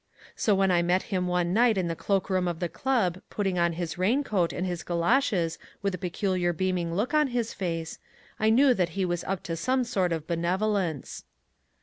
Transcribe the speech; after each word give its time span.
So 0.35 0.55
when 0.55 0.71
I 0.71 0.81
met 0.81 1.03
him 1.13 1.27
one 1.27 1.53
night 1.53 1.77
in 1.77 1.87
the 1.87 1.95
cloak 1.95 2.27
room 2.31 2.47
of 2.47 2.59
the 2.59 2.67
club 2.67 3.21
putting 3.29 3.59
on 3.59 3.73
his 3.73 3.99
raincoat 3.99 4.51
and 4.51 4.65
his 4.65 4.81
galoshes 4.81 5.59
with 5.83 5.93
a 5.93 5.99
peculiar 5.99 6.53
beaming 6.53 6.95
look 6.95 7.13
on 7.13 7.27
his 7.27 7.53
face, 7.53 7.99
I 8.39 8.49
knew 8.49 8.73
that 8.73 8.89
he 8.97 9.05
was 9.05 9.23
up 9.25 9.43
to 9.43 9.55
some 9.55 9.83
sort 9.83 10.11
of 10.11 10.25
benevolence. 10.25 11.23